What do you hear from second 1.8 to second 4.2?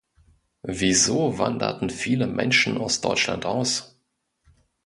viele Menschen aus Deutschland aus?